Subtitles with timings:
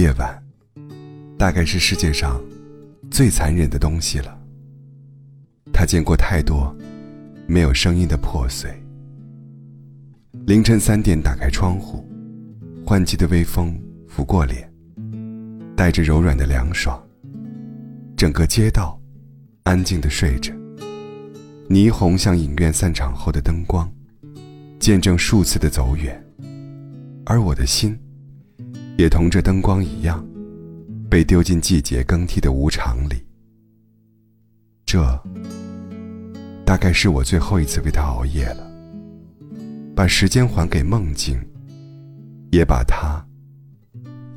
[0.00, 0.42] 夜晚，
[1.36, 2.42] 大概是世界上
[3.10, 4.34] 最残忍的东西了。
[5.74, 6.74] 他见过太多
[7.46, 8.70] 没有声音的破碎。
[10.46, 12.08] 凌晨三点，打开窗户，
[12.82, 13.78] 换季的微风
[14.08, 14.72] 拂过脸，
[15.76, 16.98] 带着柔软的凉爽。
[18.16, 18.98] 整个街道
[19.64, 20.50] 安静的睡着，
[21.68, 23.86] 霓虹像影院散场后的灯光，
[24.78, 26.24] 见证数次的走远，
[27.26, 27.94] 而我的心。
[29.00, 30.22] 也同这灯光一样，
[31.08, 33.24] 被丢进季节更替的无常里。
[34.84, 35.02] 这，
[36.66, 38.70] 大概是我最后一次为他熬夜了。
[39.96, 41.40] 把时间还给梦境，
[42.52, 43.24] 也把它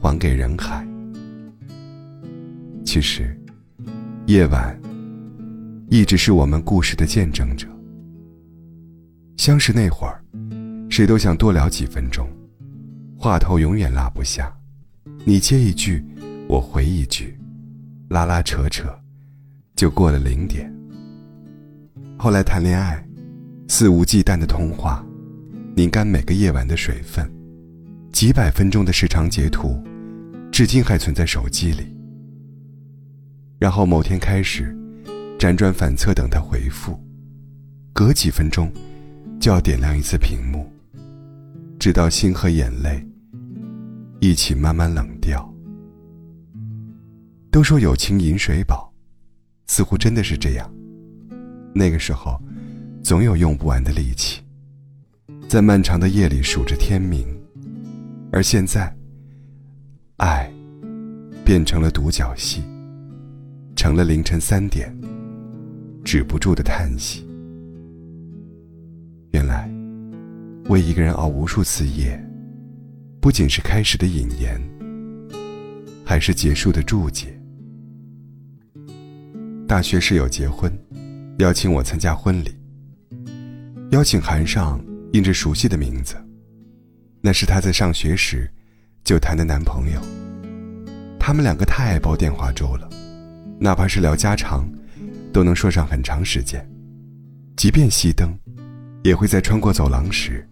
[0.00, 0.86] 还给人海。
[2.84, 3.36] 其实，
[4.26, 4.80] 夜晚
[5.90, 7.66] 一直是我们故事的见证者。
[9.36, 10.22] 相识那会儿，
[10.88, 12.28] 谁都想多聊几分钟。
[13.22, 14.52] 话头永远拉不下，
[15.24, 16.04] 你接一句，
[16.48, 17.38] 我回一句，
[18.08, 18.92] 拉拉扯扯，
[19.76, 20.68] 就过了零点。
[22.18, 23.00] 后来谈恋爱，
[23.68, 25.06] 肆无忌惮的通话，
[25.76, 27.24] 拧干每个夜晚的水分，
[28.10, 29.80] 几百分钟的时长截图，
[30.50, 31.96] 至今还存在手机里。
[33.60, 34.76] 然后某天开始，
[35.38, 37.00] 辗转反侧等他回复，
[37.92, 38.68] 隔几分钟，
[39.38, 40.68] 就要点亮一次屏幕，
[41.78, 43.00] 直到心和眼泪。
[44.22, 45.52] 一起慢慢冷掉。
[47.50, 48.94] 都说友情饮水饱，
[49.66, 50.72] 似乎真的是这样。
[51.74, 52.40] 那个时候，
[53.02, 54.40] 总有用不完的力气，
[55.48, 57.26] 在漫长的夜里数着天明。
[58.30, 58.96] 而现在，
[60.18, 60.48] 爱
[61.44, 62.62] 变成了独角戏，
[63.74, 64.96] 成了凌晨三点
[66.04, 67.26] 止不住的叹息。
[69.32, 69.68] 原来，
[70.68, 72.24] 为一个人熬无数次夜。
[73.22, 74.60] 不仅是开始的引言，
[76.04, 77.32] 还是结束的注解。
[79.64, 80.76] 大学室友结婚，
[81.38, 82.52] 邀请我参加婚礼。
[83.92, 86.16] 邀请函上印着熟悉的名字，
[87.20, 88.52] 那是她在上学时
[89.04, 90.00] 就谈的男朋友。
[91.16, 92.90] 他们两个太爱煲电话粥了，
[93.60, 94.68] 哪怕是聊家常，
[95.32, 96.68] 都能说上很长时间。
[97.56, 98.36] 即便熄灯，
[99.04, 100.44] 也会在穿过走廊时，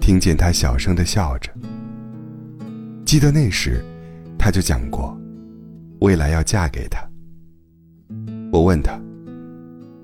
[0.00, 1.52] 听见他小声的笑着。
[3.08, 3.82] 记得那时，
[4.38, 5.18] 他就讲过，
[6.00, 7.00] 未来要嫁给他。
[8.52, 9.00] 我问他，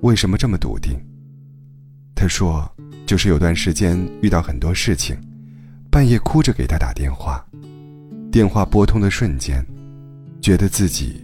[0.00, 0.98] 为什么这么笃定？
[2.14, 2.66] 他说，
[3.04, 5.14] 就是有段时间遇到很多事情，
[5.90, 7.44] 半夜哭着给他打电话，
[8.32, 9.62] 电话拨通的瞬间，
[10.40, 11.22] 觉得自己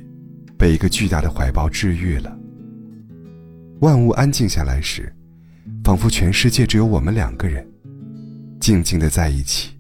[0.59, 2.39] 被一个巨大的怀抱治愈了。
[3.81, 5.11] 万物安静下来时，
[5.83, 7.67] 仿佛全世界只有我们两个人，
[8.61, 9.80] 静静的在一起。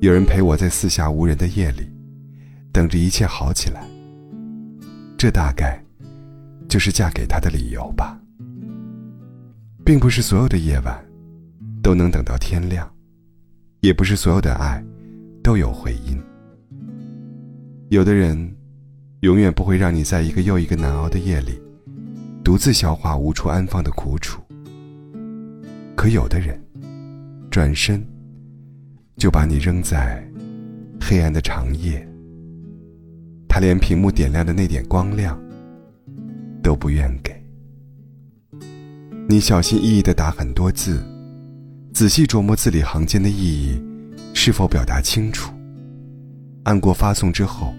[0.00, 1.90] 有人陪我在四下无人的夜里，
[2.72, 3.84] 等着一切好起来。
[5.16, 5.82] 这大概
[6.68, 8.16] 就是嫁给他的理由吧。
[9.84, 11.04] 并不是所有的夜晚
[11.82, 12.88] 都能等到天亮，
[13.80, 14.80] 也不是所有的爱
[15.42, 16.16] 都有回音。
[17.88, 18.54] 有的人
[19.20, 21.60] 永远不会让你在一个又一个难熬的夜里
[22.44, 24.40] 独自消化无处安放的苦楚。
[25.96, 26.62] 可有的人
[27.50, 28.00] 转身。
[29.18, 30.24] 就把你扔在
[31.00, 32.06] 黑暗的长夜，
[33.48, 35.36] 他连屏幕点亮的那点光亮
[36.62, 37.34] 都不愿给。
[39.28, 41.02] 你小心翼翼的打很多字，
[41.92, 43.82] 仔细琢磨字里行间的意义
[44.32, 45.52] 是否表达清楚。
[46.62, 47.74] 按过发送之后，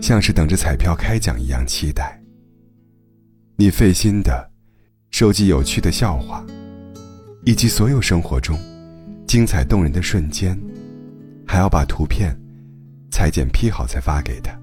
[0.00, 2.18] 像是等着彩票开奖一样期待。
[3.56, 4.50] 你费心的
[5.10, 6.42] 收集有趣的笑话，
[7.44, 8.58] 以及所有生活中。
[9.28, 10.58] 精彩动人的瞬间，
[11.46, 12.34] 还要把图片
[13.10, 14.58] 裁剪 P 好才发给他。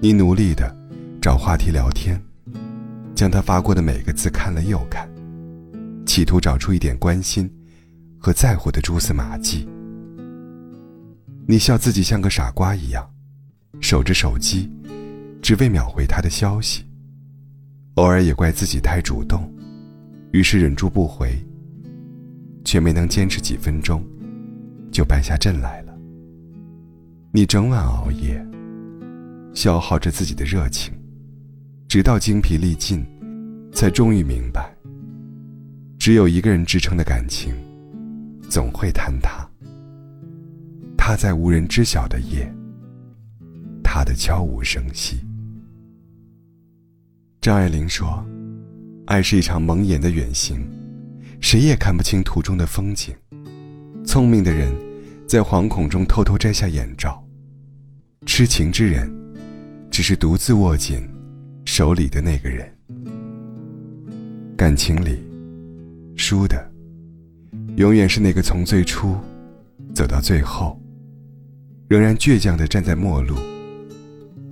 [0.00, 0.74] 你努力的
[1.20, 2.18] 找话题聊天，
[3.14, 5.06] 将他发过的每个字看了又看，
[6.06, 7.48] 企图找出一点关心
[8.18, 9.68] 和在乎的蛛丝马迹。
[11.46, 13.06] 你笑自己像个傻瓜一样，
[13.78, 14.72] 守着手机，
[15.42, 16.82] 只为秒回他的消息。
[17.96, 19.52] 偶尔也怪自己太主动，
[20.32, 21.38] 于是忍住不回。
[22.64, 24.02] 却没能坚持几分钟，
[24.90, 25.94] 就败下阵来了。
[27.30, 28.44] 你整晚熬夜，
[29.52, 30.92] 消耗着自己的热情，
[31.88, 33.04] 直到精疲力尽，
[33.72, 34.74] 才终于明白，
[35.98, 37.52] 只有一个人支撑的感情，
[38.48, 39.48] 总会坍塌。
[40.96, 42.50] 他在无人知晓的夜，
[43.82, 45.18] 他的悄无声息。
[47.40, 48.24] 张爱玲说
[49.04, 50.66] ：“爱是一场蒙眼的远行。”
[51.44, 53.14] 谁也看不清途中的风景。
[54.02, 54.74] 聪明的人，
[55.28, 57.22] 在惶恐中偷偷摘下眼罩。
[58.24, 59.14] 痴情之人，
[59.90, 61.06] 只是独自握紧
[61.66, 62.66] 手里的那个人。
[64.56, 65.22] 感情里，
[66.16, 66.72] 输的，
[67.76, 69.14] 永远是那个从最初
[69.94, 70.80] 走到最后，
[71.88, 73.36] 仍然倔强的站在末路，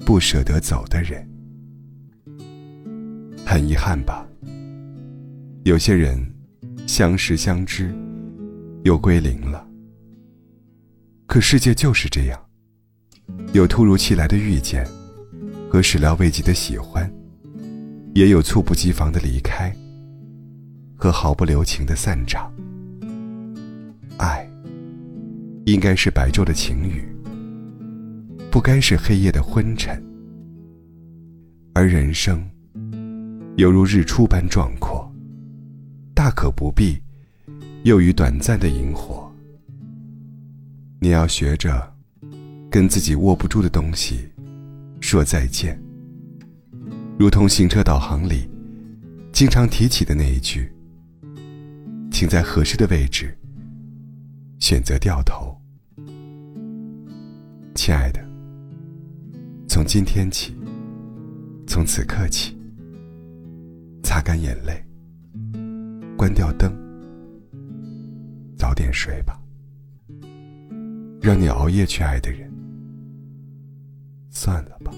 [0.04, 1.26] 不舍得走的人。
[3.46, 4.28] 很遗憾吧，
[5.64, 6.22] 有些人
[6.92, 7.90] 相识相知，
[8.84, 9.66] 又归零了。
[11.26, 12.38] 可世界就是这样，
[13.54, 14.86] 有突如其来的遇见，
[15.70, 17.10] 和始料未及的喜欢，
[18.14, 19.74] 也有猝不及防的离开。
[20.94, 22.52] 和毫不留情的散场，
[24.18, 24.46] 爱
[25.64, 27.08] 应该是白昼的晴雨，
[28.50, 29.98] 不该是黑夜的昏沉。
[31.72, 32.46] 而人生
[33.56, 34.91] 犹如日出般壮阔，
[36.32, 37.00] 可不必
[37.84, 39.31] 囿于短暂的萤火。
[41.00, 41.93] 你要学着
[42.70, 44.29] 跟自己握不住的东西
[45.00, 45.81] 说再见，
[47.19, 48.49] 如同行车导航里
[49.32, 50.70] 经常提起的那一句。
[52.14, 53.37] 请在合适的位置
[54.61, 55.58] 选择掉头，
[57.75, 58.20] 亲爱的。
[59.67, 60.55] 从今天起，
[61.67, 62.55] 从此刻起，
[64.05, 64.85] 擦干眼泪，
[66.22, 66.72] 关掉灯，
[68.56, 69.36] 早点睡吧。
[71.20, 72.48] 让你熬夜去爱的人，
[74.30, 74.92] 算了吧。